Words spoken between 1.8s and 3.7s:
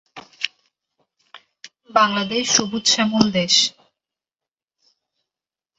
বাংলাদেশ সবুজ শ্যামল দেশ।